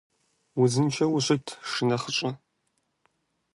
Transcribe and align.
Узыншэу 0.61 1.11
ущыт 1.17 1.45
шынэхъыщӀэ! 1.71 2.31